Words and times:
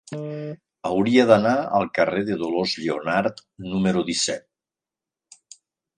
Hauria 0.91 1.25
d'anar 1.31 1.51
al 1.79 1.85
carrer 1.99 2.23
de 2.31 2.37
Dolors 2.45 2.75
Lleonart 2.87 3.45
número 3.75 4.07
disset. 4.09 5.53